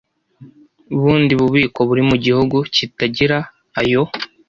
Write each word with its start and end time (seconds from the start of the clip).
bundi 1.01 1.33
bubiko 1.39 1.79
buri 1.87 2.03
mu 2.09 2.15
gihugu 2.25 2.57
kitagira 2.75 3.37
ayo 3.79 4.03